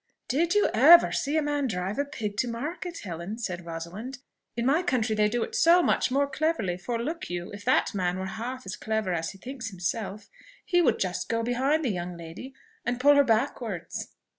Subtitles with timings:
[0.27, 4.17] "Did you ever see a man drive a pig to market, Helen?" said Rosalind.
[4.57, 6.75] "In my country they do it so much more cleverly!
[6.75, 10.27] for look you, if that man were half as clever as he thinks himself,
[10.65, 14.15] he would just go behind the young lady and pull her backwards."